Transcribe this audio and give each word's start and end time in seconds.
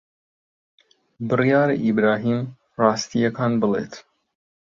بڕیارە 1.27 1.75
ئیبراهیم 1.83 2.39
ڕاستییەکان 2.81 3.51
بڵێت. 3.61 3.93